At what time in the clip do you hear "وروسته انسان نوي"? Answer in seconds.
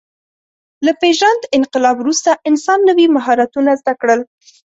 1.99-3.07